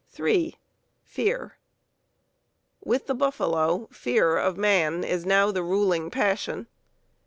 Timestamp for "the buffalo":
3.05-3.87